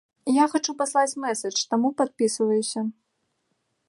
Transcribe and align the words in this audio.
Я 0.35 0.45
хачу 0.53 0.71
паслаць 0.79 1.19
мэсэдж, 1.25 1.59
таму 1.73 1.91
падпісваюся. 2.01 2.87